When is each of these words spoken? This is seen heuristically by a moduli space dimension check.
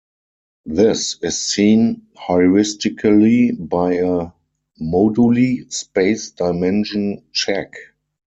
This 0.65 1.19
is 1.21 1.39
seen 1.39 2.07
heuristically 2.17 3.51
by 3.55 3.93
a 3.93 4.31
moduli 4.81 5.71
space 5.71 6.31
dimension 6.31 7.23
check. 7.33 7.75